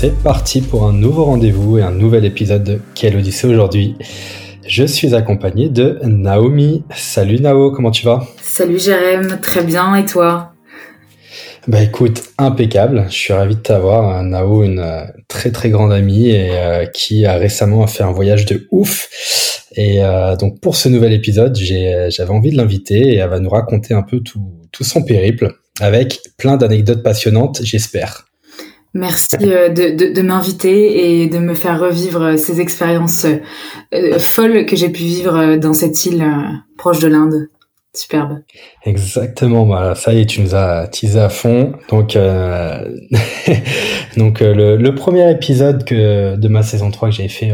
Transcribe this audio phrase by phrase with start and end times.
[0.00, 3.96] C'est parti pour un nouveau rendez-vous et un nouvel épisode de Quelle Odyssée aujourd'hui.
[4.66, 6.84] Je suis accompagné de Naomi.
[6.96, 8.26] Salut Nao, comment tu vas?
[8.40, 10.54] Salut Jérém, très bien et toi?
[11.68, 13.08] Bah écoute, impeccable.
[13.10, 14.22] Je suis ravi de t'avoir.
[14.22, 18.46] Nao, une euh, très très grande amie et euh, qui a récemment fait un voyage
[18.46, 19.66] de ouf.
[19.76, 23.50] Et euh, donc pour ce nouvel épisode, j'avais envie de l'inviter et elle va nous
[23.50, 28.29] raconter un peu tout, tout son périple avec plein d'anecdotes passionnantes, j'espère.
[28.92, 33.24] Merci euh, de, de, de m'inviter et de me faire revivre ces expériences
[33.94, 36.42] euh, folles que j'ai pu vivre dans cette île euh,
[36.76, 37.48] proche de l'Inde.
[37.94, 38.38] Superbe.
[38.84, 39.66] Exactement.
[39.66, 41.72] Bah, ça y est, tu nous as teasé à fond.
[41.88, 42.84] Donc, euh,
[44.16, 47.52] donc le, le, premier épisode que de ma saison 3 que j'ai fait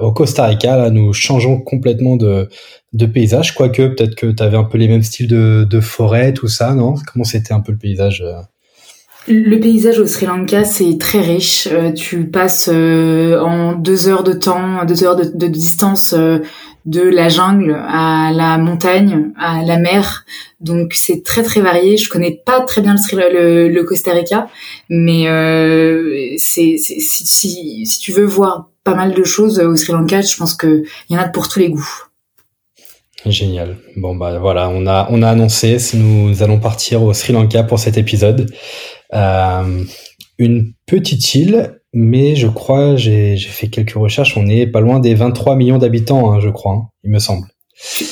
[0.00, 2.48] au Costa Rica, là, nous changeons complètement de,
[2.92, 3.54] de paysage.
[3.54, 6.74] Quoique, peut-être que tu avais un peu les mêmes styles de, de forêt, tout ça,
[6.74, 6.94] non?
[7.12, 8.24] Comment c'était un peu le paysage
[9.28, 11.68] le paysage au Sri Lanka, c'est très riche.
[11.70, 16.38] Euh, tu passes euh, en deux heures de temps, deux heures de, distance euh,
[16.86, 20.24] de la jungle à la montagne, à la mer.
[20.60, 21.96] Donc c'est très très varié.
[21.96, 24.48] Je connais pas très bien le, Sri, le, Costa Rica,
[24.88, 25.24] mais
[26.38, 30.82] c'est si, tu veux voir pas mal de choses au Sri Lanka, je pense que
[31.08, 32.08] il y en a pour tous les goûts.
[33.24, 33.76] Génial.
[33.96, 37.62] Bon bah voilà, on a on a annoncé si nous allons partir au Sri Lanka
[37.62, 38.50] pour cet épisode.
[39.14, 39.84] Euh,
[40.38, 45.14] une petite île, mais je crois, j'ai fait quelques recherches, on est pas loin des
[45.14, 47.46] 23 millions d'habitants, hein, je crois, hein, il me semble.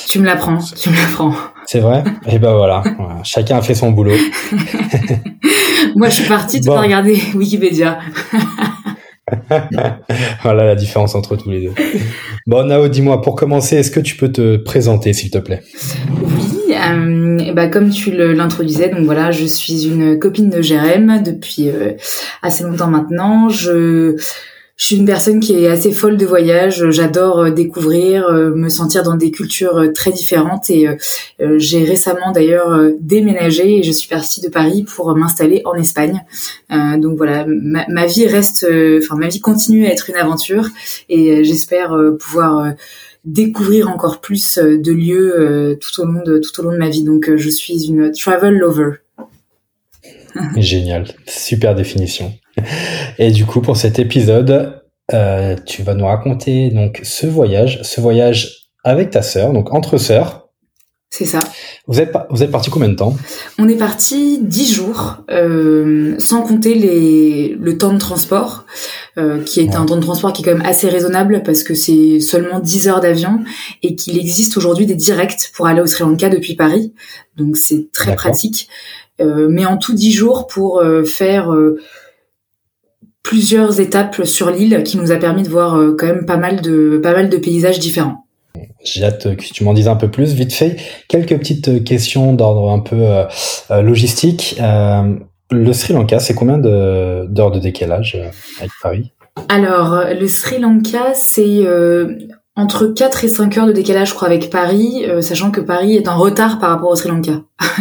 [0.07, 1.33] Tu, me l'apprends, tu me l'apprends.
[1.65, 2.03] C'est vrai?
[2.25, 2.83] Et eh ben voilà,
[3.23, 4.11] chacun a fait son boulot.
[5.95, 6.79] Moi, je suis partie, tu bon.
[6.79, 7.99] regarder Wikipédia.
[10.43, 11.73] voilà la différence entre tous les deux.
[12.47, 15.61] Bon, Nao, dis-moi, pour commencer, est-ce que tu peux te présenter, s'il te plaît?
[16.21, 21.69] Oui, euh, bah, comme tu l'introduisais, donc voilà, je suis une copine de Jérém depuis
[21.69, 21.93] euh,
[22.41, 23.49] assez longtemps maintenant.
[23.49, 24.15] Je
[24.81, 26.89] je suis une personne qui est assez folle de voyage.
[26.89, 30.71] J'adore euh, découvrir, euh, me sentir dans des cultures euh, très différentes.
[30.71, 30.87] Et
[31.57, 36.23] j'ai récemment d'ailleurs déménagé et je suis partie de Paris pour m'installer en Espagne.
[36.69, 38.65] donc voilà, ma, ma vie reste,
[38.97, 40.67] enfin ma vie continue à être une aventure
[41.09, 42.73] et j'espère pouvoir
[43.25, 47.03] découvrir encore plus de lieux tout au long de tout au long de ma vie.
[47.03, 48.91] Donc je suis une travel lover.
[50.57, 52.33] Génial, super définition.
[53.17, 54.81] Et du coup, pour cet épisode,
[55.13, 59.97] euh, tu vas nous raconter donc ce voyage, ce voyage avec ta sœur, donc entre
[59.97, 60.49] sœurs.
[61.13, 61.39] C'est ça.
[61.87, 63.17] Vous êtes, vous êtes parti combien de temps?
[63.59, 68.65] On est parti dix jours, euh, sans compter les, le temps de transport,
[69.17, 69.75] euh, qui est ouais.
[69.75, 72.87] un temps de transport qui est quand même assez raisonnable parce que c'est seulement 10
[72.87, 73.41] heures d'avion
[73.83, 76.93] et qu'il existe aujourd'hui des directs pour aller au Sri Lanka depuis Paris.
[77.35, 78.69] Donc c'est très pratique.
[79.19, 81.53] Euh, mais en tout dix jours pour faire
[83.23, 86.99] plusieurs étapes sur l'île qui nous a permis de voir quand même pas mal de
[87.01, 88.25] pas mal de paysages différents.
[88.83, 90.33] J'ai hâte que tu m'en dises un peu plus.
[90.33, 90.77] Vite fait,
[91.07, 94.57] quelques petites questions d'ordre un peu euh, logistique.
[94.59, 95.15] Euh,
[95.51, 98.17] le Sri Lanka, c'est combien d'heures de, de, décalage
[98.59, 99.11] avec Paris?
[99.49, 102.15] Alors, le Sri Lanka, c'est euh,
[102.55, 106.07] entre 4 et 5 heures de décalage, je crois, avec Paris, sachant que Paris est
[106.07, 107.41] en retard par rapport au Sri Lanka.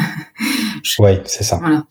[0.99, 1.59] Oui, c'est ça.
[1.61, 1.85] Voilà.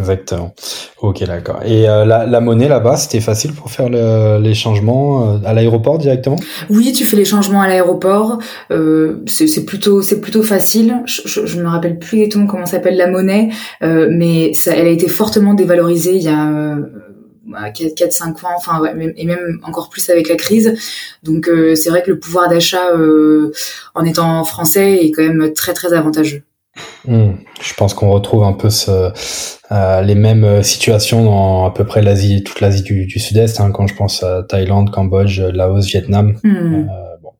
[0.00, 0.54] Exactement.
[1.02, 1.60] Ok, d'accord.
[1.64, 5.52] Et euh, la, la, monnaie là-bas, c'était facile pour faire le, les changements euh, à
[5.52, 6.36] l'aéroport directement?
[6.70, 8.38] Oui, tu fais les changements à l'aéroport.
[8.70, 11.02] Euh, c'est plutôt, c'est plutôt facile.
[11.04, 13.50] Je, je, je, me rappelle plus exactement comment s'appelle la monnaie,
[13.82, 16.76] euh, mais ça, elle a été fortement dévalorisée il y a.
[17.50, 20.72] 4-5 ans, enfin ouais, et même encore plus avec la crise.
[21.24, 22.92] Donc euh, c'est vrai que le pouvoir d'achat
[23.96, 26.44] en étant français est quand même très très avantageux.
[27.06, 27.30] Mmh.
[27.60, 29.12] Je pense qu'on retrouve un peu ce,
[29.72, 33.70] euh, les mêmes situations dans à peu près l'Asie, toute l'Asie du, du Sud-Est, hein,
[33.70, 36.38] quand je pense à Thaïlande, Cambodge, Laos, Vietnam.
[36.42, 36.88] Mmh.
[36.88, 37.32] Euh, bon.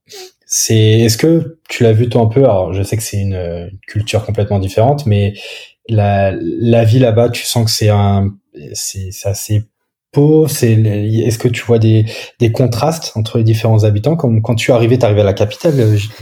[0.47, 2.45] C'est, est-ce que tu l'as vu toi un peu?
[2.45, 5.35] Alors, je sais que c'est une, une, culture complètement différente, mais
[5.89, 8.35] la, la vie là-bas, tu sens que c'est un,
[8.73, 9.70] c'est, c'est assez
[10.49, 12.05] C'est est-ce que tu vois des,
[12.41, 14.17] des contrastes entre les différents habitants?
[14.17, 15.75] Comme quand tu es arrivé, tu arrivé à la capitale,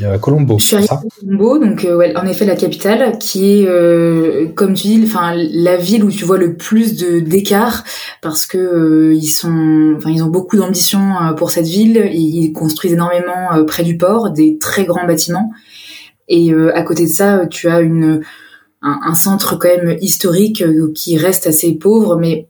[0.03, 0.59] euh, Colombo.
[0.59, 4.49] Je suis arrivé à Colombo, donc euh, ouais, en effet la capitale, qui est euh,
[4.55, 7.83] comme tu dis, enfin la ville où tu vois le plus de d'écart
[8.21, 11.01] parce que ils sont, enfin ils ont beaucoup d'ambition
[11.39, 12.11] pour cette ville.
[12.13, 15.51] Ils construisent énormément près du port des très grands bâtiments.
[16.29, 18.21] Et à côté de ça, tu as une
[18.83, 20.63] un, un, centre quand même historique
[20.95, 22.47] qui reste assez pauvre, mais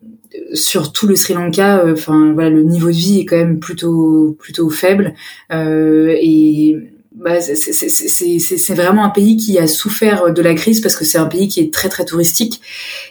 [0.54, 3.58] sur tout le Sri Lanka, euh, enfin voilà, le niveau de vie est quand même
[3.58, 5.14] plutôt plutôt faible.
[5.52, 6.76] Euh, et
[7.14, 11.26] bah, c'est vraiment un pays qui a souffert de la crise parce que c'est un
[11.26, 12.60] pays qui est très très touristique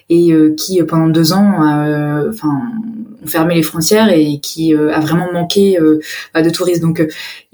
[0.10, 1.56] et euh, qui pendant deux ans
[2.30, 2.62] enfin
[3.22, 5.78] ont fermé les frontières et qui a vraiment manqué
[6.34, 6.82] bah, de touristes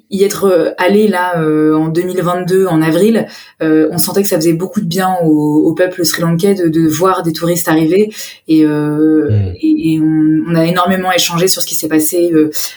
[0.09, 3.27] y être euh, allé là euh, en 2022 en avril,
[3.61, 7.23] euh, on sentait que ça faisait beaucoup de bien au, peuple sri-lankais de, de, voir
[7.23, 8.13] des touristes arriver
[8.47, 9.53] et, mm.
[9.59, 12.31] et, on, a énormément échangé sur ce qui s'est passé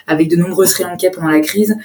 [0.06, 1.76] avec de nombreux sri-lankais pendant la crise.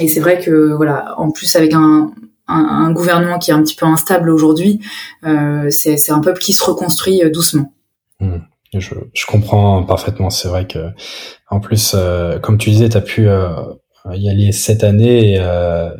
[0.00, 2.10] Et c'est vrai que voilà, en plus avec un,
[2.48, 4.80] un, gouvernement qui est un petit peu instable aujourd'hui,
[5.70, 7.72] c'est un peuple qui se reconstruit doucement.
[8.18, 8.38] Mm.
[8.74, 10.28] Je, je, comprends parfaitement.
[10.28, 10.88] C'est vrai que,
[11.48, 11.94] en plus,
[12.42, 13.28] comme tu disais, tu as pu
[14.14, 15.90] y aller cette année et euh,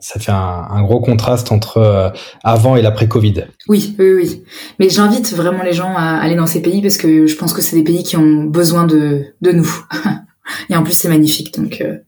[0.00, 2.10] ça fait un, gros contraste entre euh,
[2.44, 3.44] avant et l'après Covid.
[3.68, 4.42] Oui, oui, oui.
[4.78, 7.60] Mais j'invite vraiment les gens à aller dans ces pays parce que je pense que
[7.60, 9.68] c'est des pays qui ont besoin de, de nous.
[10.70, 11.58] et en plus, c'est magnifique.
[11.58, 11.80] Donc.
[11.80, 11.98] Euh...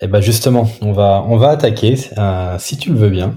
[0.00, 3.36] Eh ben justement, on va on va attaquer euh, si tu le veux bien.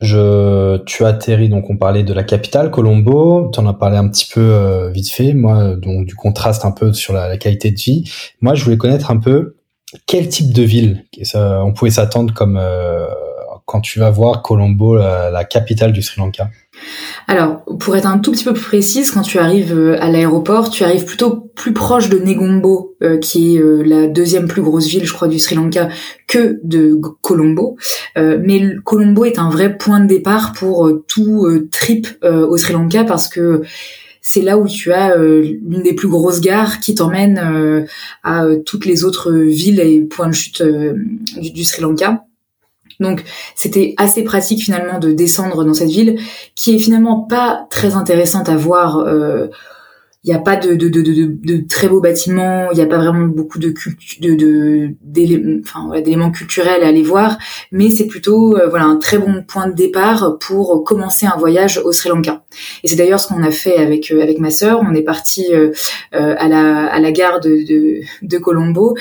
[0.00, 4.08] Je, tu atterris donc on parlait de la capitale Colombo, tu en as parlé un
[4.08, 7.80] petit peu vite fait, moi donc du contraste un peu sur la, la, qualité de
[7.80, 8.08] vie.
[8.40, 9.57] Moi je voulais connaître un peu
[10.06, 11.04] quel type de ville
[11.34, 13.06] on pouvait s'attendre comme euh,
[13.64, 16.48] quand tu vas voir Colombo, la, capitale du Sri Lanka?
[17.26, 20.70] Alors, pour être un tout petit peu plus précise, quand tu arrives euh, à l'aéroport,
[20.70, 25.04] tu arrives plutôt plus proche de Negombo, euh, qui est la deuxième plus grosse ville,
[25.04, 25.88] je crois, du Sri Lanka,
[26.26, 27.76] que de Colombo.
[28.16, 33.28] mais Colombo est un vrai point de départ pour tout trip au Sri Lanka parce
[33.28, 33.62] que
[34.28, 37.86] c'est là où tu as euh, l'une des plus grosses gares qui t'emmène euh,
[38.22, 42.26] à euh, toutes les autres villes et points de chute du, Sri Lanka.
[43.00, 46.20] Donc c'était assez pratique finalement de descendre dans cette ville
[46.54, 49.02] qui est finalement pas très intéressante à voir
[50.24, 52.98] il n'y a pas de, de, de, de, très beaux bâtiments, il n'y a pas
[52.98, 53.72] vraiment beaucoup de
[54.20, 57.38] de d'éléments enfin, culturels à aller voir,
[57.70, 61.78] mais c'est plutôt euh, voilà un très bon point de départ pour commencer un voyage
[61.78, 62.42] au Sri Lanka.
[62.82, 64.80] Et c'est d'ailleurs ce qu'on a fait avec euh, avec ma sœur.
[64.82, 65.70] On est parti euh,
[66.10, 68.96] à la à la gare de de, Colombo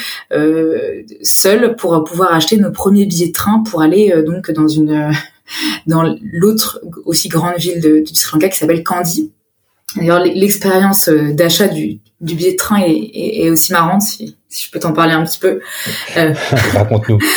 [1.24, 5.12] seul pour pouvoir acheter nos premiers billets de train pour aller donc dans une
[5.88, 9.32] dans l'autre aussi grande ville du Sri Lanka qui s'appelle Kandy
[9.96, 14.66] D'ailleurs, l'expérience euh, d'achat du, du, billet de train est, est, aussi marrante, si, si,
[14.66, 15.62] je peux t'en parler un petit peu.
[16.18, 16.34] Euh,
[16.74, 17.20] Raconte-nous.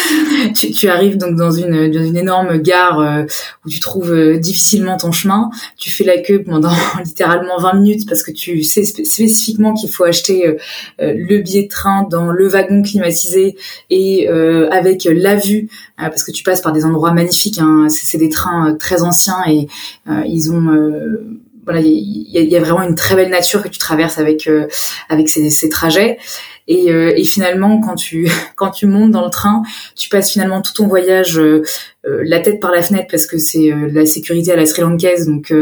[0.54, 3.24] Tu, tu, arrives donc dans une, dans une énorme gare euh,
[3.64, 5.50] où tu trouves euh, difficilement ton chemin.
[5.76, 6.72] Tu fais la queue pendant
[7.04, 10.56] littéralement 20 minutes parce que tu sais spécifiquement qu'il faut acheter
[10.98, 13.56] le billet de train dans le wagon climatisé
[13.90, 15.68] et avec la vue
[15.98, 17.58] parce que tu passes par des endroits magnifiques.
[17.58, 17.88] Hein.
[17.90, 19.68] C'est des trains très anciens et
[20.26, 20.70] ils ont
[21.78, 24.66] il y, a, vraiment une très belle nature que tu traverses avec euh,
[25.08, 26.18] avec ces, trajets.
[26.68, 29.62] Et, euh, et, finalement, quand tu quand tu montes dans le train,
[29.96, 31.62] tu passes finalement tout ton voyage euh,
[32.04, 35.26] la tête par la fenêtre parce que c'est la sécurité à la Sri Lankaise.
[35.26, 35.52] Donc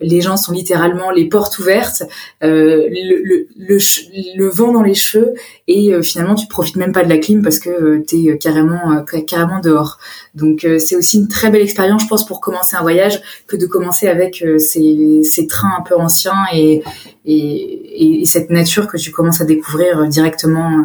[0.00, 2.04] les gens sont littéralement les portes ouvertes,
[2.40, 3.78] le, le, le,
[4.36, 5.34] le, vent dans les cheveux
[5.66, 9.60] et finalement tu profites même pas de la clim parce que tu es carrément carrément
[9.60, 9.98] dehors.
[10.34, 13.66] Donc c'est aussi une très belle expérience, je pense, pour commencer un voyage que de
[13.66, 16.82] commencer avec ces, ces trains un peu anciens et,
[17.24, 20.82] et, et cette nature que tu commences à découvrir directement euh,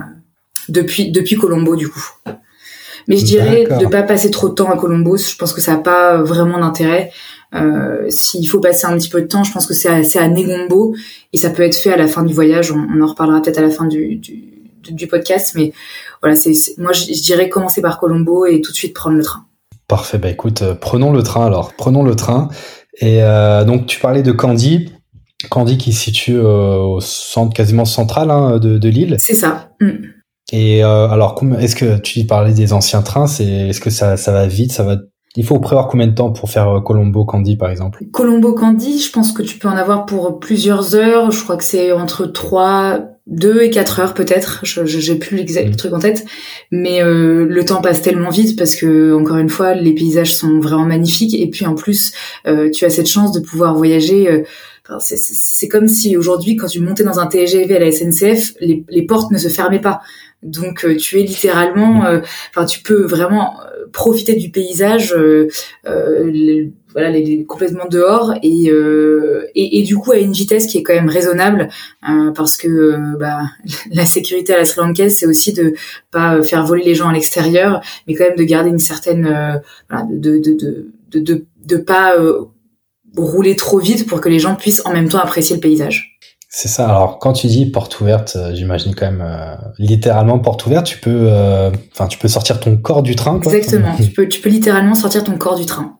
[0.69, 2.09] depuis depuis Colombo du coup.
[3.07, 5.17] Mais je dirais de pas passer trop de temps à Colombo.
[5.17, 7.11] Je pense que ça n'a pas vraiment d'intérêt.
[7.55, 10.27] Euh, S'il faut passer un petit peu de temps, je pense que c'est à, à
[10.27, 10.95] Negombo
[11.31, 12.71] et ça peut être fait à la fin du voyage.
[12.71, 15.53] On, en reparlera peut-être à la fin du, du, podcast.
[15.55, 15.73] Mais
[16.21, 19.45] voilà, c'est moi je, dirais commencer par Colombo et tout de suite prendre le train.
[19.87, 20.17] Parfait.
[20.17, 21.73] Bah écoute, euh, prenons le train alors.
[21.73, 22.49] Prenons le train.
[22.99, 24.91] Et euh, donc tu parlais de Candy.
[25.49, 29.17] Candy qui se situe euh, au centre quasiment central hein, de, de l'île.
[29.19, 29.69] C'est ça.
[29.81, 30.12] Mm.
[30.51, 34.31] Et euh, alors, est-ce que tu parlais des anciens trains C'est est-ce que ça, ça
[34.31, 34.97] va vite Ça va
[35.35, 38.03] il faut prévoir combien de temps pour faire euh, Colombo Candy par exemple?
[38.11, 41.31] Colombo Candy, je pense que tu peux en avoir pour plusieurs heures.
[41.31, 44.59] Je crois que c'est entre 3, 2 et 4 heures peut-être.
[44.61, 45.75] Je j'ai plus l'exact mm.
[45.75, 46.25] truc en tête,
[46.71, 50.59] mais euh, le temps passe tellement vite parce que encore une fois, les paysages sont
[50.59, 52.13] vraiment magnifiques et puis en plus,
[52.45, 54.43] euh, tu as cette chance de pouvoir voyager
[54.99, 59.05] c'est comme si aujourd'hui, quand tu montais dans un TGV à la SNCF, les, les
[59.05, 60.01] portes ne se fermaient pas.
[60.43, 62.19] Donc euh, tu es littéralement, euh,
[62.49, 65.15] enfin tu peux vraiment euh, profiter du paysage,
[66.93, 67.11] voilà,
[67.47, 68.69] complètement dehors et,
[69.55, 71.69] et, du coup à une vitesse qui est quand même raisonnable
[72.35, 73.41] parce que bah,
[73.91, 75.73] la sécurité à la Sri Lankaise c'est aussi de
[76.11, 79.61] pas faire voler les gens à l'extérieur, mais quand même de garder une certaine,
[80.11, 82.15] de, de, de, de, de, de pas
[83.15, 86.12] rouler trop vite pour que les gens puissent en même temps apprécier le paysage.
[86.55, 86.87] C'est ça.
[86.87, 90.85] Alors, quand tu dis porte ouverte, euh, j'imagine quand même euh, littéralement porte ouverte.
[90.85, 93.39] Tu peux, euh, enfin, tu peux sortir ton corps du train.
[93.39, 93.55] Quoi.
[93.55, 93.95] Exactement.
[93.97, 95.97] tu peux, tu peux littéralement sortir ton corps du train.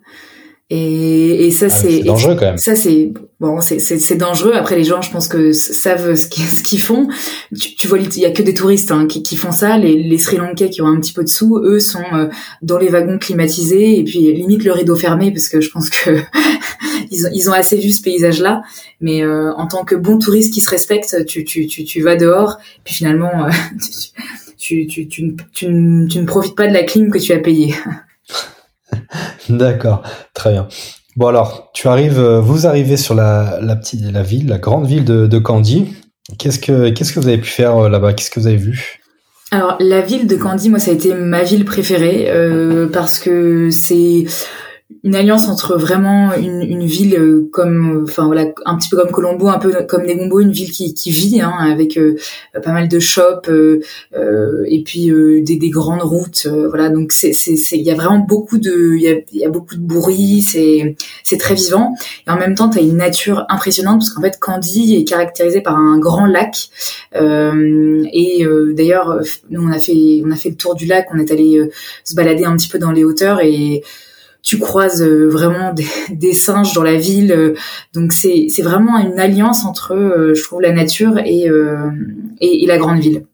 [0.76, 2.58] Et, et ça, ah, c'est dangereux quand même.
[2.58, 4.54] Ça, c'est bon, c'est dangereux.
[4.56, 6.28] Après, les gens, je pense que savent ce
[6.64, 7.08] qu'ils font.
[7.56, 9.78] Tu, tu vois, il y a que des touristes hein, qui, qui, font ça.
[9.78, 12.28] Les, les Sri Lankais qui ont un petit peu de sous, eux, sont euh,
[12.64, 16.10] dans les wagons climatisés et puis limite le rideau fermé parce que je pense que
[17.12, 18.64] ils, ont, ils ont assez vu ce paysage-là.
[19.00, 22.16] Mais euh, en tant que bon touriste qui se respecte, tu, tu, tu, tu vas
[22.16, 22.58] dehors.
[22.84, 23.52] Puis finalement, euh,
[24.58, 27.76] tu, tu, tu, tu, ne profites pas de la clim que tu as payée.
[29.58, 30.68] D'accord, très bien.
[31.16, 35.06] Bon alors, tu arrives, euh, vous arrivez sur la, petite, la ville, la grande ville
[35.06, 35.94] de, Candy.
[36.40, 38.14] Qu'est-ce que qu'est-ce que vous avez pu faire euh, là-bas?
[38.14, 39.00] Qu'est-ce que vous avez vu?
[39.52, 43.70] Alors la ville de Candy, moi ça a été ma ville préférée euh, parce que
[43.70, 44.26] c'est
[45.04, 49.12] une alliance entre vraiment une, une ville euh, comme enfin voilà un petit peu comme
[49.12, 52.16] Colombo un peu comme Negombo une ville qui, qui vit hein, avec euh,
[52.64, 53.82] pas mal de shops euh,
[54.16, 56.90] euh et puis des, des, grandes routes voilà.
[56.90, 59.76] Donc c'est c'est il y a vraiment beaucoup de il y a, y a, beaucoup
[59.76, 61.94] de bruit c'est c'est très vivant.
[62.28, 65.62] Et en même temps tu as une nature impressionnante parce qu'en fait Candy est caractérisé
[65.62, 66.70] par un grand lac
[67.14, 71.32] et d'ailleurs nous on a fait on a fait le tour du lac on est
[71.32, 71.62] allé
[72.04, 73.84] se balader un petit peu dans les hauteurs et
[74.44, 75.74] tu croises euh, vraiment
[76.12, 77.32] des, singes dans la ville.
[77.32, 77.54] Euh,
[77.94, 81.48] donc c'est c'est vraiment une alliance entre, euh, je trouve, la nature et,
[82.42, 83.26] et, et la grande ville.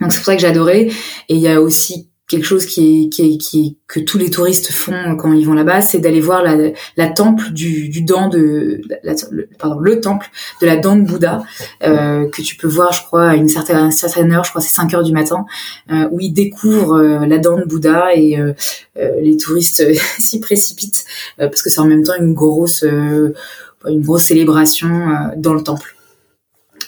[0.00, 0.92] Donc c'est pour ça que adoré.
[1.28, 4.30] Et il y a aussi quelque chose qui est, qui est, qui que tous les
[4.30, 8.28] touristes font quand ils vont là-bas, c'est d'aller voir la, la temple du, du dent
[8.28, 8.80] de,
[9.32, 10.30] le, pardon, le temple
[10.62, 11.42] de la dent de Bouddha
[11.82, 14.72] euh, que tu peux voir, je crois, à une certaine, certaine heure, je crois c'est
[14.72, 15.44] 5 heures du matin,
[15.90, 18.52] euh, où ils découvrent euh, la dent de Bouddha et euh,
[18.96, 19.84] euh, les touristes
[20.18, 21.04] s'y précipitent
[21.36, 25.96] parce que c'est en même temps une grosse, une grosse célébration dans le temple.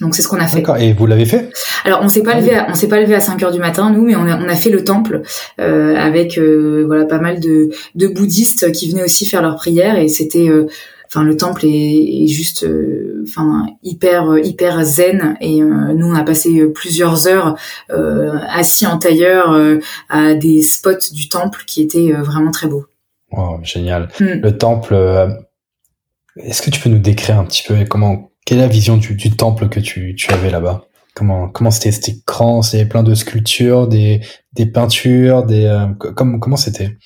[0.00, 0.56] Donc c'est ce qu'on a fait.
[0.56, 0.76] D'accord.
[0.76, 1.50] Et vous l'avez fait?
[1.84, 3.58] Alors on s'est pas ah levé, à, on s'est pas levé à 5 heures du
[3.58, 5.22] matin nous, mais on a, on a fait le temple
[5.60, 9.98] euh, avec euh, voilà pas mal de, de bouddhistes qui venaient aussi faire leurs prières
[9.98, 10.66] et c'était euh,
[11.14, 15.36] Enfin, le temple est, est juste, euh, enfin, hyper, hyper zen.
[15.42, 17.54] Et nous, on a passé plusieurs heures
[18.48, 19.54] assis en tailleur
[20.08, 22.86] à des spots du temple qui étaient vraiment très beaux.
[23.30, 24.08] Oh, génial.
[24.20, 24.40] Hmm.
[24.42, 24.94] Le temple.
[26.38, 29.30] Est-ce que tu peux nous décrire un petit peu comment quelle est la vision du,
[29.30, 30.86] temple que tu, tu avais là-bas?
[31.14, 31.92] Comment comment c'était?
[31.92, 34.22] C'était grand, c'était plein de sculptures, des
[34.54, 36.96] des peintures, des euh, comment c'était?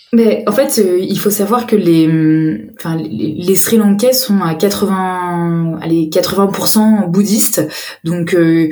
[0.47, 4.55] En fait, euh, il faut savoir que les enfin les, les, Sri Lankais sont à
[4.55, 7.67] 80 allez 80% bouddhistes.
[8.05, 8.69] Donc euh,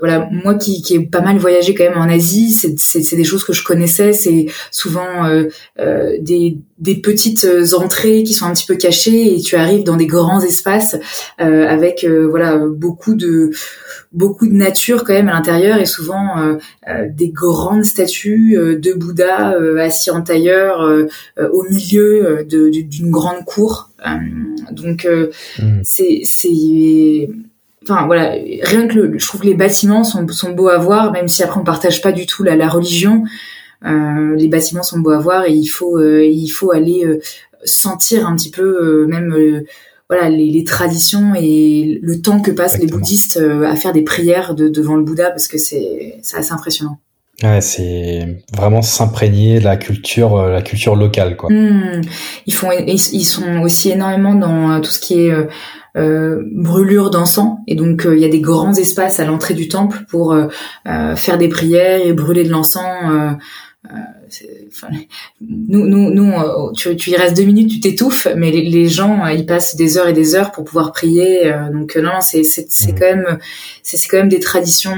[0.00, 3.44] voilà, moi qui, qui ai pas mal voyagé quand même en Asie, c'est des choses
[3.44, 4.12] que je connaissais.
[4.12, 5.44] C'est souvent euh,
[5.78, 7.46] euh, des, des petites
[7.78, 10.96] entrées qui sont un petit peu cachées et tu arrives dans des grands espaces
[11.40, 13.50] euh, avec euh, voilà beaucoup de
[14.12, 19.56] beaucoup de nature quand même à l'intérieur et souvent euh, des grandes statues de Bouddha
[19.80, 20.80] assis en tailleur
[21.38, 23.90] au milieu d'une grande cour.
[24.70, 25.06] donc
[25.58, 25.80] mmh.
[25.82, 27.28] c'est c'est
[27.88, 31.12] enfin voilà, rien que le, je trouve que les bâtiments sont, sont beaux à voir,
[31.12, 33.24] même si après on partage pas du tout la, la religion.
[33.84, 37.20] Euh, les bâtiments sont beaux à voir et il faut euh, il faut aller euh,
[37.64, 39.64] sentir un petit peu même
[40.08, 44.54] voilà les, les, traditions et le temps que passent les bouddhistes à faire des prières
[44.54, 46.98] de, devant le Bouddha parce que c'est c'est assez impressionnant.
[47.42, 51.50] Ouais, c'est vraiment s'imprégner la culture, la culture locale, quoi.
[51.52, 52.00] Mmh.
[52.46, 55.34] Ils font, ils, sont aussi énormément dans tout ce qui est
[55.96, 59.66] euh, brûlure d'encens et donc euh, il y a des grands espaces à l'entrée du
[59.66, 60.46] temple pour euh,
[61.16, 63.38] faire des prières et brûler de l'encens.
[64.68, 64.88] Enfin,
[65.40, 66.32] nous, nous, nous
[66.74, 70.08] tu, tu, y restes deux minutes, tu t'étouffes, mais les, gens, ils passent des heures
[70.08, 71.54] et des heures pour pouvoir prier.
[71.72, 72.98] donc non, c'est c'est mmh.
[72.98, 73.38] quand même
[73.84, 74.96] c'est quand même des traditions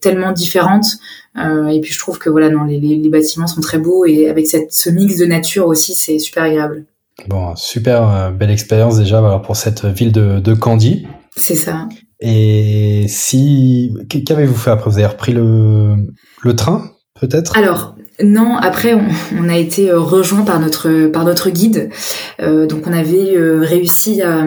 [0.00, 0.98] tellement différentes.
[1.36, 4.46] et puis je trouve que voilà, non, les, les, bâtiments sont très beaux et avec
[4.46, 6.84] cette ce mix de nature aussi, c'est super agréable.
[7.28, 11.06] Bon, super euh, belle expérience déjà alors pour cette ville de, de Candy.
[11.36, 11.88] C'est ça.
[12.20, 14.90] Et si qu'avez-vous fait après?
[14.90, 15.94] Vous avez repris le,
[16.42, 17.56] le train peut-être?
[17.56, 19.08] Alors non, après on,
[19.38, 21.90] on, a été euh, rejoint par notre par notre guide.
[22.42, 24.44] Euh, donc on avait euh, réussi à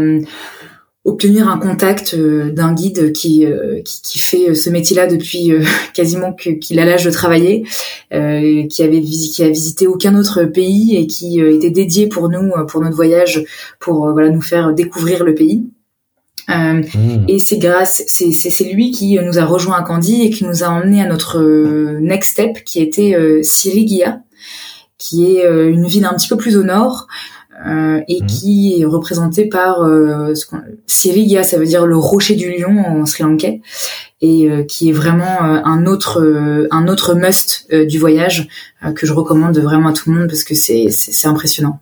[1.05, 3.45] obtenir un contact d'un guide qui,
[3.83, 5.51] qui, qui fait ce métier-là depuis
[5.93, 7.63] quasiment qu'il a l'âge de travailler,
[8.09, 12.81] qui avait qui a visité aucun autre pays et qui était dédié pour nous pour
[12.81, 13.43] notre voyage
[13.79, 15.65] pour voilà nous faire découvrir le pays.
[16.49, 17.25] Euh, hmm.
[17.27, 20.63] Et c'est grâce, c'est, c'est, lui qui nous a rejoint à Candy et qui nous
[20.63, 24.21] a emmené à notre euh, next step, qui était euh, Sirigia,
[24.97, 27.07] qui est euh, une ville un petit peu plus au nord
[27.65, 28.25] euh, et hmm.
[28.25, 30.33] qui est représentée par euh,
[30.85, 33.61] Sirigia, ça veut dire le rocher du lion en sri lankais,
[34.21, 36.23] et qui est vraiment un autre
[36.71, 38.47] un autre must du voyage
[38.95, 41.81] que je recommande vraiment à tout le monde parce que c'est, c'est, impressionnant.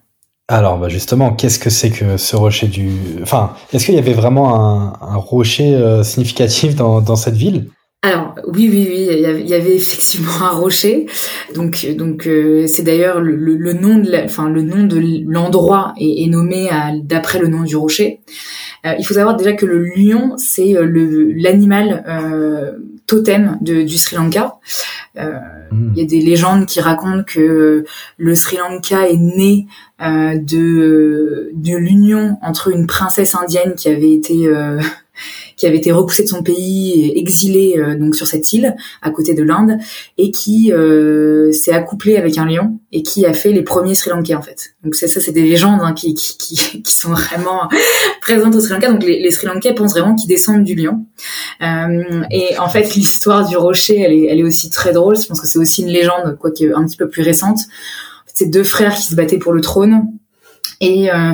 [0.52, 2.92] Alors, bah justement, qu'est-ce que c'est que ce rocher du...
[3.22, 7.70] Enfin, est-ce qu'il y avait vraiment un, rocher euh, significatif dans, cette ville?
[8.04, 11.06] Alors oui oui oui il y avait, effectivement un rocher
[11.54, 16.70] donc donc euh, c'est d'ailleurs le, nom de enfin le nom de l'endroit est, nommé
[17.04, 18.22] d'après le nom du rocher.
[18.86, 22.04] Euh, il faut savoir déjà que le lion c'est le l'animal
[23.06, 24.56] totem de, du Sri Lanka.
[25.72, 25.92] Hmm.
[25.96, 27.86] Il y a des légendes qui racontent que
[28.18, 29.68] le Sri Lanka est né
[30.02, 34.80] euh, de de l'union entre une princesse indienne qui avait été euh,
[35.62, 39.12] qui avait été repoussée de son pays et exilée euh, donc sur cette île à
[39.12, 39.78] côté de l'Inde
[40.18, 40.72] et qui
[41.52, 44.76] s'est accouplée avec un lion et qui a fait les premiers Sri Lankais en fait.
[44.84, 47.70] Donc ça, ça c'est des légendes hein, qui, qui, qui, qui, sont vraiment
[48.22, 48.92] présentes au Sri Lanka.
[48.92, 51.06] Donc les, les Sri Lankais pensent vraiment qu'ils descendent du lion.
[51.62, 55.18] Euh, et en fait l'histoire du rocher, elle est, elle est aussi très drôle.
[55.18, 57.60] Je pense que c'est aussi une légende, quoique un petit peu plus récente
[58.34, 60.08] c'est deux frères qui se battaient pour le trône
[60.80, 61.34] et euh,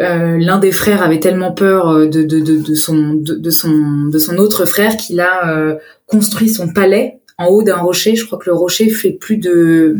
[0.00, 4.04] euh, l'un des frères avait tellement peur euh, de, de, de, de son de, son
[4.10, 8.16] de son autre frère qu'il a construit son palais en haut d'un rocher.
[8.16, 9.96] Je crois que le rocher fait plus de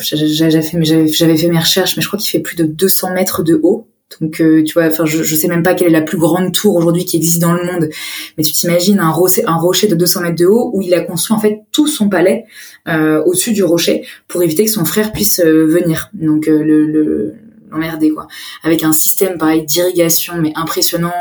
[0.00, 3.58] j'avais fait fait mes recherches, mais je crois qu'il fait plus de 200 mètres de
[3.62, 3.86] haut.
[4.20, 6.52] Donc euh, tu vois, enfin je, je sais même pas quelle est la plus grande
[6.52, 7.90] tour aujourd'hui qui existe dans le monde,
[8.36, 11.00] mais tu t'imagines un rocher, un rocher de 200 mètres de haut où il a
[11.00, 12.44] construit en fait tout son palais
[12.88, 16.10] euh, au-dessus du rocher pour éviter que son frère puisse euh, venir.
[16.14, 17.34] Donc le, le
[17.70, 18.26] l'emmerder quoi
[18.62, 21.12] avec un système pareil d'irrigation mais impressionnant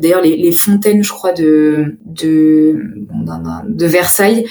[0.00, 2.74] d'ailleurs les, les, fontaines je crois de de
[3.68, 4.46] de Versailles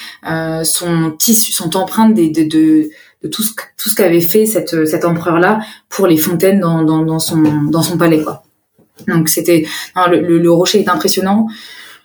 [0.64, 2.90] sont tissus sont empreintes des, de, de
[3.24, 6.84] de tout ce tout ce qu'avait fait cette cet empereur là pour les fontaines dans,
[6.84, 8.44] dans, dans son dans son palais quoi.
[9.08, 9.66] Donc c'était
[10.08, 11.48] le, le, rocher est impressionnant.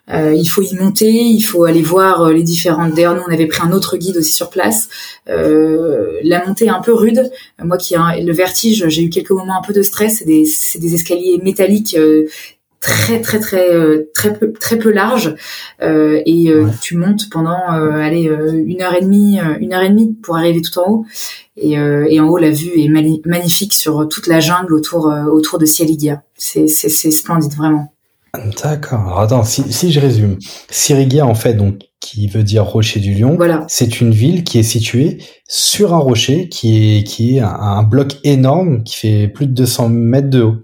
[0.09, 2.95] Euh, il faut y monter, il faut aller voir euh, les différentes.
[2.95, 4.89] D'ailleurs, nous on avait pris un autre guide aussi sur place.
[5.29, 7.31] Euh, la montée est un peu rude.
[7.63, 10.19] Moi qui ai le vertige, j'ai eu quelques moments un peu de stress.
[10.19, 10.45] C'est des,
[10.81, 12.27] des escaliers métalliques euh,
[12.81, 15.35] très très très euh, très peu très peu large
[15.83, 20.15] euh, et euh, tu montes pendant allez une heure et demie une heure et demie
[20.23, 21.07] pour arriver tout en haut
[21.57, 22.89] et, et en haut la vue est
[23.27, 27.93] magnifique sur toute la jungle autour autour de c'est c'est splendide vraiment
[28.63, 30.39] d'accord alors attends si si je résume
[30.71, 33.37] Sirigia en fait donc qui veut dire rocher du lion.
[33.37, 33.65] Voilà.
[33.69, 37.83] C'est une ville qui est située sur un rocher qui est qui est un, un
[37.83, 40.57] bloc énorme qui fait plus de 200 mètres de haut.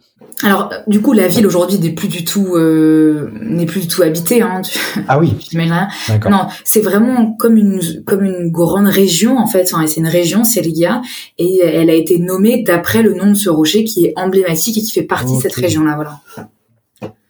[0.43, 4.03] Alors, du coup, la ville aujourd'hui n'est plus du tout euh, n'est plus du tout
[4.03, 4.43] habitée.
[4.43, 4.61] Hein,
[5.09, 5.35] ah oui.
[6.31, 9.71] Non, c'est vraiment comme une comme une grande région en fait.
[9.73, 11.01] Enfin, c'est une région, c'est Riga,
[11.39, 14.83] et elle a été nommée d'après le nom de ce rocher qui est emblématique et
[14.83, 15.95] qui fait partie de cette région-là.
[15.95, 16.49] Voilà.